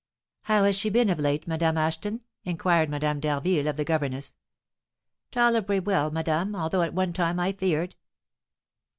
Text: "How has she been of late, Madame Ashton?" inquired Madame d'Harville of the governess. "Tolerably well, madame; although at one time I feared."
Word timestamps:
"How 0.45 0.63
has 0.63 0.75
she 0.75 0.89
been 0.89 1.11
of 1.11 1.19
late, 1.19 1.45
Madame 1.47 1.77
Ashton?" 1.77 2.21
inquired 2.43 2.89
Madame 2.89 3.19
d'Harville 3.19 3.67
of 3.67 3.77
the 3.77 3.85
governess. 3.85 4.33
"Tolerably 5.29 5.79
well, 5.79 6.09
madame; 6.09 6.55
although 6.55 6.81
at 6.81 6.95
one 6.95 7.13
time 7.13 7.39
I 7.39 7.51
feared." 7.51 7.95